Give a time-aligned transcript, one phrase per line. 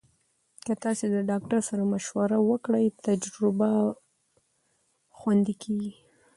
[0.65, 3.69] که تاسو د ډاکټر سره مشوره وکړئ، تجربه
[5.17, 5.91] خوندي کېږي.